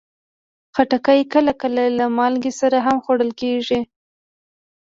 [0.75, 3.79] خټکی کله کله له مالګې سره هم خوړل کېږي.